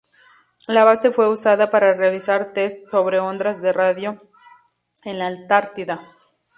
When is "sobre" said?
2.89-3.19